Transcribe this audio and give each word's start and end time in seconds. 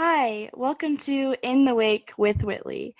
Hi, 0.00 0.48
welcome 0.54 0.96
to 0.98 1.34
In 1.42 1.64
the 1.64 1.74
Wake 1.74 2.12
with 2.16 2.38
Whytli. 2.38 2.94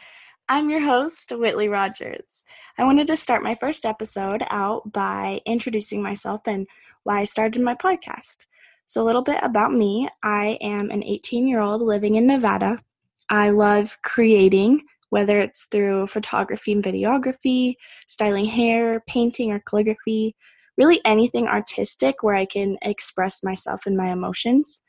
I'm 0.48 0.68
your 0.68 0.80
host, 0.80 1.28
Whytli 1.28 1.70
Rogers. 1.70 2.44
I 2.76 2.82
wanted 2.82 3.06
to 3.06 3.14
start 3.14 3.44
my 3.44 3.54
first 3.54 3.86
episode 3.86 4.42
out 4.50 4.92
by 4.92 5.40
introducing 5.46 6.02
myself 6.02 6.40
and 6.48 6.66
why 7.04 7.20
I 7.20 7.24
started 7.24 7.62
my 7.62 7.76
podcast. 7.76 8.46
So, 8.86 9.00
a 9.00 9.04
little 9.04 9.22
bit 9.22 9.38
about 9.44 9.72
me 9.72 10.08
I 10.24 10.58
am 10.60 10.90
an 10.90 11.04
18 11.04 11.46
year 11.46 11.60
old 11.60 11.82
living 11.82 12.16
in 12.16 12.26
Nevada. 12.26 12.82
I 13.30 13.50
love 13.50 13.96
creating, 14.02 14.82
whether 15.10 15.40
it's 15.40 15.66
through 15.66 16.08
photography 16.08 16.72
and 16.72 16.82
videography, 16.82 17.74
styling 18.08 18.46
hair, 18.46 19.04
painting, 19.06 19.52
or 19.52 19.60
calligraphy, 19.60 20.34
really 20.76 21.00
anything 21.04 21.46
artistic 21.46 22.24
where 22.24 22.34
I 22.34 22.44
can 22.44 22.76
express 22.82 23.44
myself 23.44 23.86
and 23.86 23.96
my 23.96 24.10
emotions. 24.10 24.82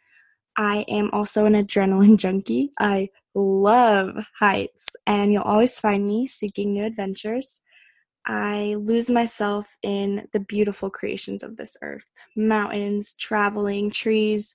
I 0.60 0.84
am 0.90 1.10
also 1.14 1.46
an 1.46 1.54
adrenaline 1.54 2.18
junkie. 2.24 2.72
I 2.80 3.10
love 3.34 4.18
heights, 4.38 4.90
and 5.08 5.32
you'll 5.32 5.44
always 5.44 5.80
find 5.80 6.06
me 6.06 6.28
seeking 6.28 6.74
new 6.74 6.84
adventures. 6.84 7.62
I 8.28 8.76
lose 8.78 9.10
myself 9.10 9.78
in 9.84 10.28
the 10.34 10.42
beautiful 10.42 10.90
creations 10.90 11.44
of 11.44 11.56
this 11.56 11.78
earth 11.82 12.04
mountains, 12.36 13.16
traveling, 13.16 13.90
trees. 13.90 14.54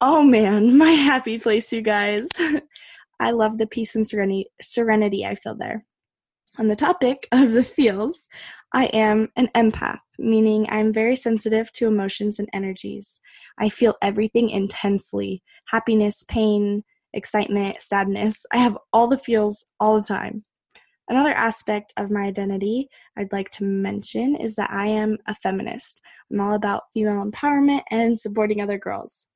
Oh 0.00 0.22
man, 0.24 0.76
my 0.84 0.90
happy 0.90 1.38
place, 1.38 1.72
you 1.72 1.80
guys. 1.80 2.28
I 3.20 3.30
love 3.30 3.56
the 3.56 3.68
peace 3.68 3.94
and 3.94 4.08
serenity 4.60 5.24
I 5.24 5.36
feel 5.36 5.54
there. 5.54 5.84
On 6.58 6.68
the 6.68 6.76
topic 6.76 7.28
of 7.32 7.52
the 7.52 7.62
feels, 7.62 8.28
I 8.72 8.86
am 8.86 9.28
an 9.36 9.48
empath, 9.54 10.00
meaning 10.18 10.66
I'm 10.68 10.92
very 10.92 11.16
sensitive 11.16 11.72
to 11.74 11.86
emotions 11.86 12.38
and 12.38 12.48
energies. 12.52 13.20
I 13.58 13.68
feel 13.68 13.94
everything 14.02 14.50
intensely 14.50 15.42
happiness, 15.66 16.24
pain, 16.24 16.82
excitement, 17.12 17.80
sadness. 17.80 18.44
I 18.52 18.58
have 18.58 18.76
all 18.92 19.08
the 19.08 19.18
feels 19.18 19.66
all 19.78 20.00
the 20.00 20.06
time. 20.06 20.44
Another 21.08 21.32
aspect 21.32 21.92
of 21.96 22.10
my 22.10 22.22
identity 22.22 22.88
I'd 23.16 23.32
like 23.32 23.50
to 23.52 23.64
mention 23.64 24.36
is 24.36 24.54
that 24.56 24.70
I 24.70 24.86
am 24.86 25.18
a 25.26 25.34
feminist. 25.34 26.00
I'm 26.30 26.40
all 26.40 26.54
about 26.54 26.84
female 26.94 27.24
empowerment 27.24 27.82
and 27.90 28.16
supporting 28.16 28.60
other 28.60 28.78
girls. 28.78 29.26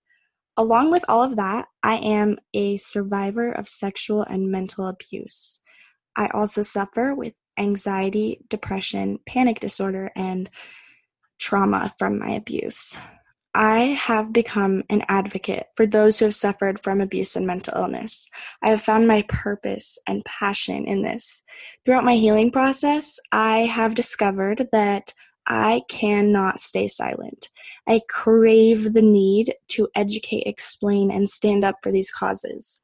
Along 0.56 0.92
with 0.92 1.04
all 1.08 1.22
of 1.22 1.34
that, 1.34 1.66
I 1.82 1.96
am 1.96 2.36
a 2.54 2.76
survivor 2.76 3.50
of 3.50 3.68
sexual 3.68 4.22
and 4.22 4.52
mental 4.52 4.86
abuse. 4.86 5.60
I 6.16 6.28
also 6.28 6.62
suffer 6.62 7.14
with 7.14 7.34
anxiety, 7.58 8.40
depression, 8.48 9.18
panic 9.26 9.60
disorder, 9.60 10.10
and 10.16 10.50
trauma 11.38 11.94
from 11.98 12.18
my 12.18 12.30
abuse. 12.30 12.96
I 13.54 13.96
have 14.00 14.32
become 14.32 14.82
an 14.90 15.04
advocate 15.08 15.68
for 15.76 15.86
those 15.86 16.18
who 16.18 16.24
have 16.24 16.34
suffered 16.34 16.82
from 16.82 17.00
abuse 17.00 17.36
and 17.36 17.46
mental 17.46 17.74
illness. 17.76 18.28
I 18.62 18.70
have 18.70 18.82
found 18.82 19.06
my 19.06 19.22
purpose 19.28 19.96
and 20.08 20.24
passion 20.24 20.86
in 20.86 21.02
this. 21.02 21.42
Throughout 21.84 22.04
my 22.04 22.16
healing 22.16 22.50
process, 22.50 23.20
I 23.30 23.58
have 23.60 23.94
discovered 23.94 24.68
that 24.72 25.14
I 25.46 25.82
cannot 25.88 26.58
stay 26.58 26.88
silent. 26.88 27.50
I 27.86 28.00
crave 28.08 28.92
the 28.92 29.02
need 29.02 29.54
to 29.68 29.88
educate, 29.94 30.44
explain, 30.46 31.12
and 31.12 31.28
stand 31.28 31.64
up 31.64 31.76
for 31.80 31.92
these 31.92 32.10
causes. 32.10 32.80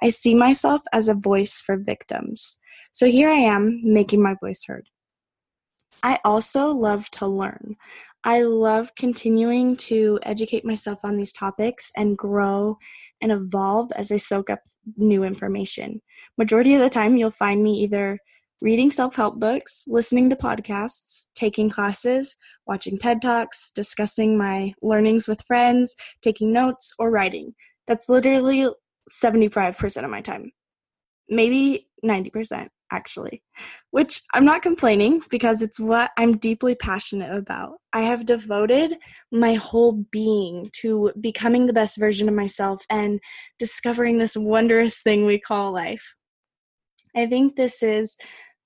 I 0.00 0.10
see 0.10 0.34
myself 0.34 0.82
as 0.92 1.08
a 1.08 1.14
voice 1.14 1.60
for 1.60 1.76
victims. 1.76 2.56
So 2.94 3.06
here 3.06 3.28
I 3.28 3.38
am 3.38 3.80
making 3.82 4.22
my 4.22 4.36
voice 4.40 4.64
heard. 4.68 4.88
I 6.04 6.20
also 6.24 6.68
love 6.68 7.10
to 7.10 7.26
learn. 7.26 7.74
I 8.22 8.42
love 8.42 8.94
continuing 8.94 9.76
to 9.88 10.20
educate 10.22 10.64
myself 10.64 11.04
on 11.04 11.16
these 11.16 11.32
topics 11.32 11.90
and 11.96 12.16
grow 12.16 12.78
and 13.20 13.32
evolve 13.32 13.90
as 13.96 14.12
I 14.12 14.16
soak 14.16 14.48
up 14.48 14.60
new 14.96 15.24
information. 15.24 16.02
Majority 16.38 16.74
of 16.74 16.80
the 16.80 16.88
time 16.88 17.16
you'll 17.16 17.32
find 17.32 17.64
me 17.64 17.82
either 17.82 18.20
reading 18.60 18.92
self-help 18.92 19.40
books, 19.40 19.84
listening 19.88 20.30
to 20.30 20.36
podcasts, 20.36 21.24
taking 21.34 21.68
classes, 21.68 22.36
watching 22.64 22.96
TED 22.96 23.20
Talks, 23.20 23.72
discussing 23.74 24.38
my 24.38 24.72
learnings 24.82 25.26
with 25.26 25.44
friends, 25.48 25.96
taking 26.22 26.52
notes 26.52 26.94
or 27.00 27.10
writing. 27.10 27.56
That's 27.88 28.08
literally 28.08 28.68
75% 29.10 30.04
of 30.04 30.10
my 30.10 30.20
time. 30.20 30.52
Maybe 31.28 31.88
90% 32.04 32.68
actually, 32.90 33.42
which 33.90 34.22
I'm 34.34 34.44
not 34.44 34.62
complaining 34.62 35.22
because 35.30 35.62
it's 35.62 35.80
what 35.80 36.10
I'm 36.16 36.36
deeply 36.36 36.74
passionate 36.74 37.34
about. 37.34 37.74
I 37.92 38.02
have 38.02 38.26
devoted 38.26 38.96
my 39.32 39.54
whole 39.54 40.04
being 40.10 40.70
to 40.80 41.12
becoming 41.20 41.66
the 41.66 41.72
best 41.72 41.96
version 41.98 42.28
of 42.28 42.34
myself 42.34 42.82
and 42.90 43.20
discovering 43.58 44.18
this 44.18 44.36
wondrous 44.36 45.02
thing 45.02 45.24
we 45.24 45.40
call 45.40 45.72
life. 45.72 46.14
I 47.16 47.26
think 47.26 47.56
this 47.56 47.82
is 47.82 48.16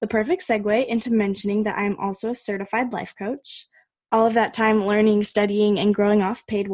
the 0.01 0.07
perfect 0.07 0.47
segue 0.47 0.87
into 0.87 1.13
mentioning 1.13 1.65
that 1.65 1.79
I'm 1.79 1.97
also 1.99 2.31
a 2.31 2.35
certified 2.35 2.93
life 2.93 3.15
coach. 3.19 3.67
All 4.11 4.27
of 4.27 4.35
that 4.35 4.55
time 4.55 4.87
learning, 4.87 5.25
studying, 5.25 5.79
and 5.79 5.95
growing 5.95 6.23
off 6.23 6.47
paid 6.47 6.69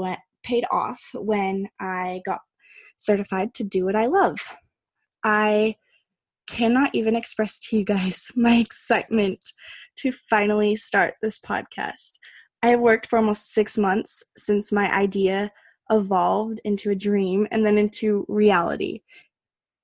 paid 0.45 0.65
off 0.71 1.01
when 1.15 1.69
I 1.81 2.21
got 2.25 2.41
certified 2.97 3.55
to 3.55 3.65
do 3.65 3.85
what 3.85 3.97
I 3.97 4.07
love. 4.07 4.39
I 5.25 5.77
cannot 6.47 6.91
even 6.95 7.17
express 7.17 7.59
to 7.59 7.77
you 7.77 7.85
guys 7.85 8.31
my 8.37 8.57
excitement 8.57 9.41
to 9.97 10.13
finally 10.13 10.77
start 10.77 11.15
this 11.23 11.39
podcast. 11.39 12.13
I 12.63 12.69
have 12.69 12.81
worked 12.81 13.07
for 13.07 13.19
almost 13.19 13.53
six 13.53 13.77
months 13.77 14.23
since 14.37 14.73
my 14.73 14.93
idea 14.93 15.53
evolved 15.91 16.61
into 16.65 16.91
a 16.91 16.95
dream 16.95 17.47
and 17.51 17.65
then 17.65 17.79
into 17.79 18.25
reality. 18.29 19.03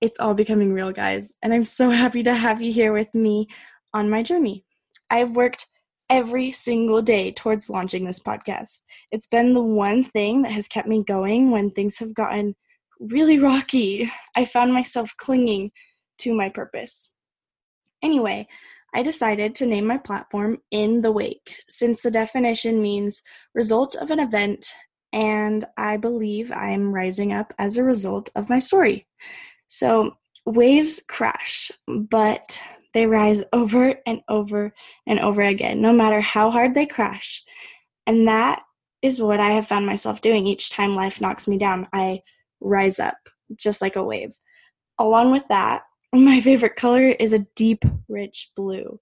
It's 0.01 0.19
all 0.19 0.35
becoming 0.35 0.73
real, 0.73 0.93
guys, 0.93 1.37
and 1.43 1.53
I'm 1.53 1.65
so 1.65 1.91
happy 2.03 2.23
to 2.23 2.35
have 2.35 2.63
you 2.63 2.73
here 2.73 2.93
with 2.93 3.15
me 3.15 3.49
on 3.93 4.09
my 4.09 4.23
journey. 4.23 4.65
I've 5.11 5.37
worked 5.37 5.67
every 6.09 6.51
single 6.51 7.01
day 7.01 7.31
towards 7.33 7.71
launching 7.71 8.05
this 8.05 8.19
podcast. 8.19 8.81
It's 9.13 9.27
been 9.27 9.55
the 9.55 9.63
one 9.63 10.03
thing 10.03 10.43
that 10.43 10.53
has 10.53 10.67
kept 10.67 10.89
me 10.89 11.05
going 11.05 11.51
when 11.51 11.71
things 11.71 11.99
have 11.99 12.15
gotten 12.15 12.57
really 12.99 13.39
rocky. 13.51 14.11
I 14.37 14.45
found 14.45 14.73
myself 14.73 15.15
clinging 15.17 15.71
to 16.21 16.35
my 16.35 16.49
purpose. 16.49 17.13
Anyway, 18.03 18.47
I 18.95 19.03
decided 19.03 19.55
to 19.55 19.67
name 19.67 19.87
my 19.87 19.99
platform 19.99 20.59
In 20.71 21.01
the 21.01 21.13
Wake, 21.13 21.57
since 21.69 22.03
the 22.03 22.11
definition 22.11 22.83
means 22.83 23.23
result 23.55 23.95
of 23.97 24.11
an 24.11 24.21
event, 24.21 24.73
and 25.13 25.65
I 25.77 25.97
believe 25.97 26.53
I 26.53 26.71
am 26.71 26.95
rising 26.95 27.33
up 27.33 27.53
as 27.59 27.79
a 27.79 27.85
result 27.85 28.31
of 28.35 28.49
my 28.49 28.59
story. 28.59 29.07
So, 29.67 30.17
waves 30.47 31.03
crash, 31.09 31.71
but 31.87 32.61
they 32.95 33.07
rise 33.07 33.43
over 33.53 33.95
and 34.07 34.21
over 34.29 34.75
and 35.07 35.21
over 35.21 35.43
again, 35.43 35.81
no 35.81 35.93
matter 35.93 36.21
how 36.21 36.51
hard 36.51 36.75
they 36.75 36.87
crash. 36.87 37.43
And 38.07 38.27
that 38.27 38.63
is 39.03 39.23
what 39.23 39.41
I 39.41 39.51
have 39.51 39.69
found 39.69 39.87
myself 39.87 40.21
doing 40.21 40.47
each 40.47 40.71
time 40.71 40.95
life 40.95 41.21
knocks 41.21 41.47
me 41.47 41.59
down. 41.59 41.87
I 41.93 42.23
rise 42.61 42.99
up, 42.99 43.17
just 43.55 43.81
like 43.81 43.97
a 43.97 44.05
wave. 44.05 44.37
Along 44.99 45.31
with 45.31 45.47
that, 45.49 45.83
my 46.13 46.41
favorite 46.41 46.77
color 46.77 47.09
is 47.09 47.33
a 47.33 47.47
deep, 47.55 47.85
rich 48.09 48.51
blue. 48.57 49.01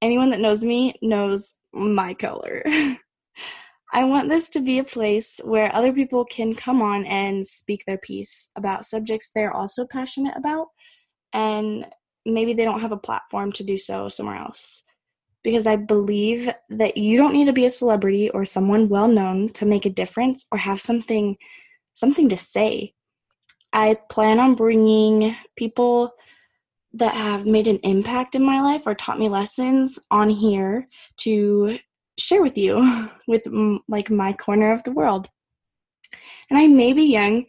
Anyone 0.00 0.30
that 0.30 0.40
knows 0.40 0.62
me 0.62 0.94
knows 1.02 1.54
my 1.72 2.14
color. 2.14 2.62
I 3.92 4.04
want 4.04 4.28
this 4.28 4.48
to 4.50 4.60
be 4.60 4.78
a 4.78 4.84
place 4.84 5.40
where 5.44 5.74
other 5.74 5.92
people 5.92 6.24
can 6.24 6.54
come 6.54 6.82
on 6.82 7.06
and 7.06 7.46
speak 7.46 7.84
their 7.86 7.98
piece 7.98 8.50
about 8.56 8.84
subjects 8.84 9.30
they're 9.30 9.54
also 9.54 9.86
passionate 9.86 10.36
about, 10.36 10.68
and 11.32 11.86
maybe 12.26 12.54
they 12.54 12.64
don't 12.64 12.80
have 12.80 12.92
a 12.92 12.96
platform 12.96 13.52
to 13.52 13.64
do 13.64 13.76
so 13.76 14.08
somewhere 14.08 14.36
else. 14.36 14.82
Because 15.42 15.66
I 15.66 15.76
believe 15.76 16.50
that 16.70 16.96
you 16.96 17.16
don't 17.16 17.34
need 17.34 17.44
to 17.44 17.52
be 17.52 17.66
a 17.66 17.70
celebrity 17.70 18.30
or 18.30 18.44
someone 18.44 18.88
well 18.88 19.08
known 19.08 19.50
to 19.50 19.66
make 19.66 19.86
a 19.86 19.90
difference 19.90 20.46
or 20.50 20.58
have 20.58 20.80
something 20.80 21.36
something 21.92 22.28
to 22.28 22.36
say. 22.36 22.94
I 23.72 23.96
plan 24.08 24.40
on 24.40 24.54
bringing 24.54 25.36
people 25.56 26.14
that 26.94 27.14
have 27.14 27.44
made 27.44 27.66
an 27.66 27.80
impact 27.82 28.34
in 28.34 28.42
my 28.42 28.60
life 28.60 28.86
or 28.86 28.94
taught 28.94 29.18
me 29.18 29.28
lessons 29.28 29.98
on 30.10 30.30
here 30.30 30.88
to 31.18 31.78
share 32.18 32.40
with 32.40 32.56
you 32.56 33.10
with 33.28 33.42
like 33.88 34.10
my 34.10 34.32
corner 34.32 34.72
of 34.72 34.82
the 34.84 34.92
world. 34.92 35.28
And 36.48 36.58
I 36.58 36.68
may 36.68 36.92
be 36.92 37.02
young, 37.02 37.46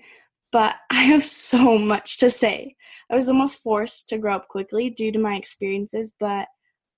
but 0.51 0.75
I 0.89 1.03
have 1.03 1.23
so 1.23 1.77
much 1.77 2.17
to 2.17 2.29
say. 2.29 2.75
I 3.11 3.15
was 3.15 3.29
almost 3.29 3.61
forced 3.61 4.09
to 4.09 4.17
grow 4.17 4.35
up 4.35 4.47
quickly 4.47 4.89
due 4.89 5.11
to 5.11 5.19
my 5.19 5.35
experiences, 5.35 6.15
but 6.19 6.47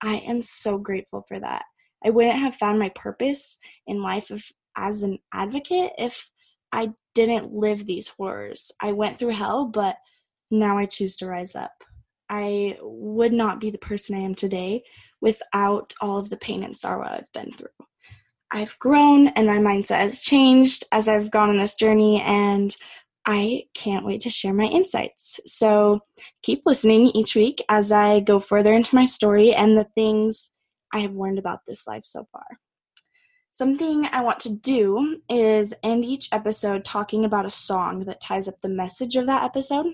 I 0.02 0.18
am 0.18 0.42
so 0.42 0.78
grateful 0.78 1.26
for 1.28 1.40
that. 1.40 1.64
I 2.06 2.12
wouldn't 2.12 2.40
have 2.40 2.56
found 2.56 2.80
my 2.80 2.90
purpose 2.90 3.58
in 3.88 4.02
life 4.02 4.32
if, 4.32 4.50
as 4.78 5.04
an 5.04 5.18
advocate 5.34 5.92
if 5.98 6.32
I 6.72 6.94
didn't 7.14 7.52
live 7.52 7.86
these 7.86 8.08
horrors. 8.08 8.72
I 8.82 8.94
went 8.94 9.18
through 9.18 9.32
hell, 9.32 9.66
but 9.66 9.98
now 10.50 10.78
I 10.78 10.86
choose 10.86 11.18
to 11.18 11.28
rise 11.28 11.56
up. 11.56 11.84
I 12.30 12.78
would 12.82 13.34
not 13.34 13.60
be 13.60 13.70
the 13.70 13.78
person 13.78 14.16
I 14.16 14.22
am 14.22 14.36
today 14.36 14.84
without 15.22 15.94
all 16.02 16.20
of 16.20 16.30
the 16.30 16.38
pain 16.38 16.64
and 16.64 16.76
sorrow 16.76 17.08
I've 17.08 17.32
been 17.34 17.52
through. 17.54 17.70
I've 18.52 18.78
grown 18.80 19.28
and 19.30 19.48
my 19.48 19.58
mindset 19.58 20.00
has 20.00 20.22
changed 20.22 20.86
as 20.92 21.10
I've 21.10 21.32
gone 21.32 21.50
on 21.50 21.58
this 21.58 21.76
journey, 21.76 22.22
and 22.22 22.76
I 23.26 23.64
can't 23.74 24.06
wait 24.06 24.22
to 24.22 24.30
share 24.30 24.54
my 24.54 24.66
insights. 24.66 25.40
So 25.46 26.00
keep 26.44 26.62
listening 26.66 27.08
each 27.08 27.36
week 27.36 27.62
as 27.68 27.92
I 27.92 28.22
go 28.22 28.40
further 28.40 28.74
into 28.74 28.96
my 28.96 29.04
story 29.04 29.54
and 29.54 29.78
the 29.78 29.88
things 29.96 30.50
I 30.94 31.00
have 31.00 31.18
learned 31.18 31.38
about 31.38 31.60
this 31.68 31.86
life 31.88 32.06
so 32.06 32.26
far. 32.32 32.46
Something 33.52 34.06
I 34.06 34.22
want 34.22 34.40
to 34.42 34.56
do 34.56 35.18
is 35.30 35.74
end 35.84 36.06
each 36.06 36.30
episode 36.32 36.86
talking 36.86 37.26
about 37.26 37.46
a 37.46 37.50
song 37.50 38.06
that 38.06 38.22
ties 38.22 38.48
up 38.48 38.62
the 38.62 38.70
message 38.70 39.16
of 39.18 39.26
that 39.26 39.44
episode. 39.44 39.88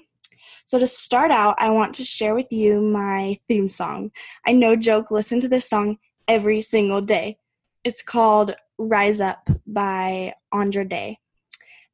So, 0.65 0.79
to 0.79 0.87
start 0.87 1.29
out, 1.29 1.55
I 1.57 1.69
want 1.71 1.93
to 1.95 2.03
share 2.05 2.33
with 2.33 2.51
you 2.51 2.79
my 2.79 3.37
theme 3.47 3.67
song. 3.67 4.11
I 4.45 4.53
no 4.53 4.75
joke 4.75 5.11
listen 5.11 5.41
to 5.41 5.49
this 5.49 5.69
song 5.69 5.97
every 6.27 6.61
single 6.61 7.01
day. 7.01 7.37
It's 7.83 8.01
called 8.01 8.55
Rise 8.77 9.19
Up 9.19 9.49
by 9.67 10.33
Andra 10.53 10.85
Day. 10.85 11.19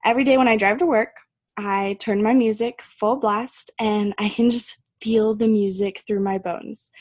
Every 0.06 0.24
day 0.24 0.38
when 0.38 0.48
I 0.48 0.56
drive 0.56 0.78
to 0.78 0.86
work, 0.86 1.16
I 1.58 1.98
turn 2.00 2.22
my 2.22 2.34
music 2.34 2.82
full 2.84 3.16
blast 3.16 3.72
and 3.80 4.14
I 4.20 4.30
can 4.30 4.50
just 4.52 4.78
feel 5.02 5.34
the 5.34 5.48
music 5.48 6.02
through 6.06 6.22
my 6.22 6.38
bones. 6.38 6.92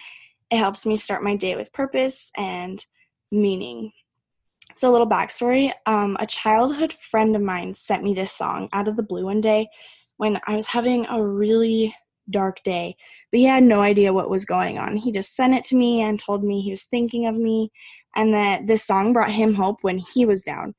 It 0.51 0.57
helps 0.57 0.87
me 0.87 0.97
start 0.97 1.23
my 1.23 1.37
day 1.37 1.55
with 1.55 1.73
purpose 1.75 2.33
and 2.35 2.85
meaning. 3.31 3.93
So, 4.75 4.91
a 4.91 4.93
little 4.93 5.09
backstory 5.09 5.73
um, 5.85 6.17
a 6.19 6.27
childhood 6.27 6.95
friend 6.95 7.37
of 7.37 7.43
mine 7.43 7.75
sent 7.75 8.03
me 8.03 8.15
this 8.15 8.33
song 8.33 8.71
out 8.73 8.89
of 8.89 8.97
the 8.97 9.03
blue 9.03 9.27
one 9.27 9.43
day 9.43 9.69
when 10.19 10.39
I 10.47 10.55
was 10.55 10.67
having 10.67 11.07
a 11.07 11.25
really 11.25 11.95
dark 12.31 12.63
day, 12.63 12.97
but 13.33 13.39
he 13.39 13.45
had 13.45 13.63
no 13.63 13.81
idea 13.81 14.13
what 14.13 14.31
was 14.31 14.45
going 14.45 14.79
on. 14.79 14.97
He 14.97 15.11
just 15.11 15.35
sent 15.35 15.55
it 15.55 15.65
to 15.67 15.77
me 15.77 16.03
and 16.03 16.21
told 16.21 16.45
me 16.45 16.61
he 16.61 16.71
was 16.71 16.85
thinking 16.85 17.27
of 17.27 17.37
me 17.37 17.73
and 18.15 18.35
that 18.35 18.67
this 18.67 18.85
song 18.85 19.13
brought 19.13 19.31
him 19.31 19.55
hope 19.55 19.79
when 19.83 19.99
he 19.99 20.27
was 20.27 20.43
down. 20.43 20.75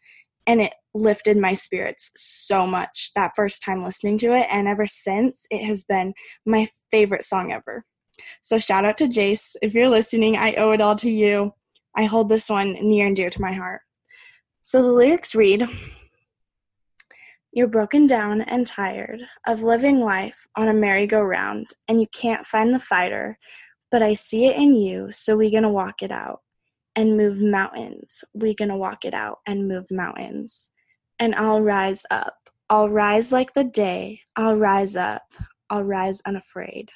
And 0.46 0.62
it 0.62 0.74
lifted 0.94 1.38
my 1.38 1.54
spirits 1.54 2.12
so 2.16 2.66
much 2.66 3.12
that 3.16 3.34
first 3.36 3.64
time 3.64 3.84
listening 3.84 4.18
to 4.20 4.34
it. 4.34 4.48
And 4.52 4.68
ever 4.68 4.88
since, 4.88 5.46
it 5.52 5.64
has 5.64 5.86
been 5.86 6.14
my 6.46 6.68
favorite 6.92 7.24
song 7.24 7.52
ever. 7.52 7.86
So, 8.42 8.58
shout 8.58 8.84
out 8.84 8.98
to 8.98 9.06
Jace. 9.06 9.56
If 9.62 9.74
you're 9.74 9.90
listening, 9.90 10.38
I 10.38 10.56
owe 10.56 10.72
it 10.72 10.82
all 10.82 10.96
to 10.98 11.10
you. 11.10 11.54
I 11.96 12.06
hold 12.06 12.30
this 12.30 12.50
one 12.50 12.74
near 12.82 13.08
and 13.08 13.16
dear 13.16 13.30
to 13.30 13.42
my 13.42 13.54
heart. 13.54 13.82
So, 14.64 14.82
the 14.82 14.92
lyrics 14.92 15.36
read 15.36 15.68
You're 17.52 17.68
broken 17.68 18.08
down 18.08 18.42
and 18.42 18.66
tired 18.66 19.22
of 19.48 19.64
living 19.64 20.00
life 20.00 20.46
on 20.56 20.68
a 20.68 20.74
merry-go-round, 20.74 21.68
and 21.88 22.00
you 22.00 22.08
can't 22.14 22.46
find 22.46 22.74
the 22.74 22.80
fighter, 22.80 23.38
but 23.92 24.02
I 24.02 24.14
see 24.14 24.46
it 24.46 24.56
in 24.56 24.76
you, 24.76 25.12
so 25.12 25.36
we 25.36 25.52
gonna 25.52 25.72
walk 25.72 26.04
it 26.04 26.12
out 26.12 26.42
and 26.96 27.18
move 27.18 27.42
mountains. 27.42 28.24
We 28.34 28.54
gonna 28.54 28.78
walk 28.78 29.06
it 29.06 29.14
out 29.14 29.40
and 29.48 29.68
move 29.68 29.86
mountains 29.90 30.70
and 31.20 31.36
I'll 31.36 31.62
rise 31.62 32.06
up. 32.10 32.36
I'll 32.70 32.90
rise 32.90 33.32
like 33.32 33.54
the 33.54 33.64
day. 33.64 34.22
I'll 34.36 34.56
rise 34.56 34.96
up. 34.96 35.24
I'll 35.70 35.84
rise 35.84 36.22
unafraid. 36.26 36.92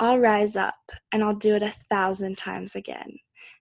I'll 0.00 0.18
rise 0.18 0.56
up 0.56 0.74
and 1.12 1.22
I'll 1.22 1.36
do 1.36 1.54
it 1.54 1.62
a 1.62 1.70
thousand 1.70 2.36
times 2.36 2.74
again. 2.74 3.18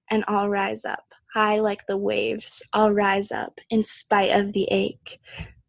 And 0.09 0.23
I'll 0.27 0.49
rise 0.49 0.85
up 0.85 1.03
high 1.33 1.59
like 1.59 1.85
the 1.87 1.97
waves. 1.97 2.61
I'll 2.73 2.91
rise 2.91 3.31
up 3.31 3.59
in 3.69 3.83
spite 3.83 4.31
of 4.31 4.51
the 4.53 4.67
ache. 4.71 5.19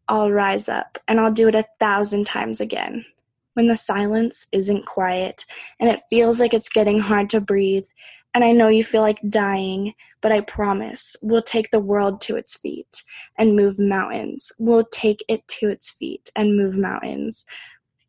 I'll 0.07 0.31
rise 0.31 0.67
up 0.67 0.97
and 1.07 1.19
I'll 1.19 1.31
do 1.31 1.47
it 1.47 1.55
a 1.55 1.65
thousand 1.79 2.25
times 2.25 2.59
again. 2.59 3.05
When 3.53 3.67
the 3.67 3.77
silence 3.77 4.47
isn't 4.51 4.85
quiet 4.85 5.45
and 5.79 5.89
it 5.89 6.01
feels 6.09 6.39
like 6.39 6.53
it's 6.53 6.69
getting 6.69 6.99
hard 6.99 7.29
to 7.31 7.41
breathe, 7.41 7.85
and 8.33 8.43
I 8.43 8.51
know 8.51 8.67
you 8.67 8.83
feel 8.83 9.01
like 9.01 9.19
dying, 9.29 9.93
but 10.21 10.31
I 10.31 10.41
promise 10.41 11.15
we'll 11.21 11.43
take 11.43 11.69
the 11.69 11.79
world 11.79 12.19
to 12.21 12.35
its 12.35 12.57
feet 12.57 13.03
and 13.37 13.55
move 13.55 13.77
mountains. 13.77 14.51
We'll 14.57 14.85
take 14.85 15.23
it 15.27 15.47
to 15.59 15.69
its 15.69 15.91
feet 15.91 16.31
and 16.35 16.57
move 16.57 16.75
mountains. 16.75 17.45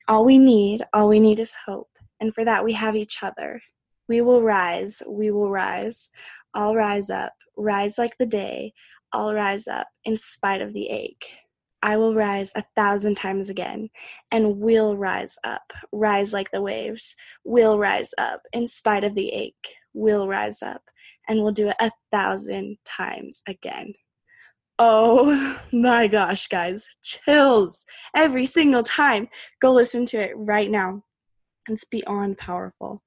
All 0.09 0.25
we 0.25 0.39
need, 0.39 0.83
all 0.95 1.09
we 1.09 1.21
need 1.21 1.41
is 1.41 1.55
hope. 1.67 1.91
And 2.21 2.35
for 2.35 2.45
that, 2.45 2.65
we 2.65 2.73
have 2.73 2.97
each 2.97 3.23
other. 3.23 3.61
We 4.09 4.23
will 4.23 4.43
rise, 4.43 5.03
we 5.07 5.31
will 5.31 5.51
rise. 5.51 6.09
I'll 6.55 6.75
rise 6.75 7.11
up, 7.11 7.35
rise 7.57 7.99
like 7.99 8.17
the 8.17 8.27
day. 8.27 8.73
I'll 9.13 9.35
rise 9.35 9.69
up 9.69 9.89
in 10.05 10.17
spite 10.17 10.63
of 10.63 10.73
the 10.73 10.89
ache. 10.89 11.44
I 11.85 11.97
will 11.97 12.15
rise 12.15 12.51
a 12.57 12.65
thousand 12.75 13.15
times 13.15 13.51
again, 13.51 13.91
and 14.33 14.59
will 14.59 14.97
rise 14.97 15.39
up, 15.45 15.73
rise 15.93 16.33
like 16.33 16.51
the 16.51 16.63
waves, 16.63 17.15
will 17.45 17.79
rise 17.79 18.13
up 18.19 18.41
in 18.53 18.67
spite 18.67 19.05
of 19.05 19.15
the 19.15 19.29
ache 19.29 19.77
will 19.95 20.27
rise 20.29 20.63
up 20.63 20.83
and 21.29 21.43
we'll 21.43 21.53
do 21.53 21.69
it 21.69 21.77
a 21.81 21.91
thousand 22.11 22.77
times 22.85 23.43
again. 23.49 23.95
Oh 24.79 25.59
my 25.73 26.09
gosh, 26.09 26.49
guys, 26.49 26.87
chills 27.03 27.87
every 28.15 28.45
single 28.45 28.83
time. 28.83 29.29
Go 29.63 29.73
listen 29.73 30.05
to 30.07 30.19
it 30.19 30.33
right 30.35 30.71
now. 30.71 31.05
And 31.67 31.75
it's 31.75 31.85
beyond 31.85 32.39
powerful. 32.39 33.03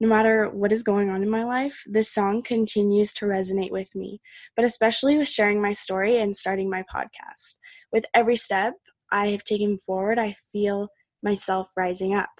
No 0.00 0.08
matter 0.08 0.48
what 0.48 0.72
is 0.72 0.84
going 0.84 1.10
on 1.10 1.22
in 1.22 1.30
my 1.30 1.44
life, 1.44 1.82
this 1.86 2.10
song 2.10 2.42
continues 2.42 3.12
to 3.14 3.26
resonate 3.26 3.72
with 3.72 3.94
me, 3.96 4.20
but 4.54 4.64
especially 4.64 5.18
with 5.18 5.28
sharing 5.28 5.60
my 5.60 5.72
story 5.72 6.20
and 6.20 6.36
starting 6.36 6.70
my 6.70 6.84
podcast. 6.84 7.56
With 7.92 8.06
every 8.14 8.36
step 8.36 8.74
I 9.10 9.28
have 9.28 9.42
taken 9.42 9.78
forward, 9.78 10.18
I 10.18 10.32
feel 10.32 10.88
myself 11.22 11.72
rising 11.76 12.14
up 12.14 12.30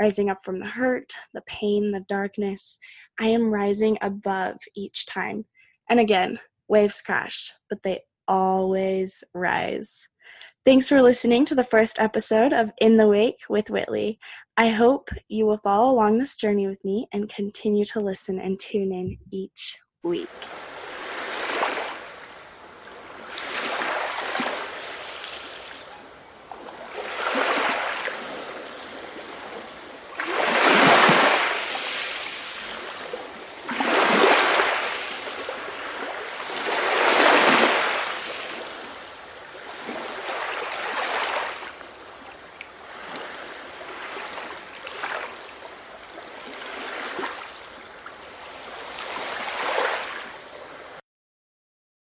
rising 0.00 0.28
up 0.28 0.44
from 0.44 0.60
the 0.60 0.66
hurt, 0.66 1.12
the 1.32 1.40
pain, 1.42 1.92
the 1.92 2.00
darkness. 2.00 2.78
I 3.18 3.28
am 3.28 3.52
rising 3.52 3.98
above 4.02 4.58
each 4.74 5.06
time. 5.06 5.46
And 5.88 6.00
again, 6.00 6.38
waves 6.68 7.00
crash, 7.00 7.52
but 7.68 7.82
they 7.82 8.00
always 8.28 9.24
rise. 9.32 10.08
Thanks 10.66 10.88
for 10.88 11.00
listening 11.00 11.44
to 11.44 11.54
the 11.54 11.62
first 11.62 12.00
episode 12.00 12.52
of 12.52 12.72
In 12.78 12.96
the 12.96 13.06
Wake 13.06 13.38
with 13.48 13.66
Whytli. 13.66 14.18
I 14.56 14.70
hope 14.70 15.10
you 15.28 15.46
will 15.46 15.58
follow 15.58 15.92
along 15.92 16.18
this 16.18 16.34
journey 16.34 16.66
with 16.66 16.84
me 16.84 17.06
and 17.12 17.28
continue 17.28 17.84
to 17.84 18.00
listen 18.00 18.40
and 18.40 18.58
tune 18.58 18.90
in 18.90 19.16
each 19.30 19.78
week. 20.02 20.28